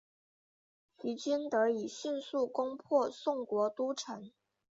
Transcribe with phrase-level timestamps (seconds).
[0.97, 4.31] 齐军得以迅速攻破宋国都城。